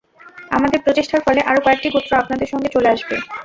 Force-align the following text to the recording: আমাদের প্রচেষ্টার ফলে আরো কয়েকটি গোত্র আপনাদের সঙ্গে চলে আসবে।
আমাদের 0.51 0.79
প্রচেষ্টার 0.85 1.25
ফলে 1.25 1.41
আরো 1.49 1.59
কয়েকটি 1.61 1.87
গোত্র 1.89 2.11
আপনাদের 2.21 2.47
সঙ্গে 2.51 2.69
চলে 2.75 2.89
আসবে। 2.89 3.15